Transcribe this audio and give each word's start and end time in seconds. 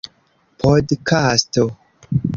podkasto 0.61 1.65